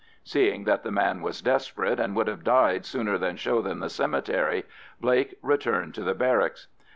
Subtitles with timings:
[0.23, 3.87] Seeing that the man was desperate and would have died sooner than show them the
[3.91, 4.65] cemetery,
[4.99, 6.65] Blake returned to the barracks.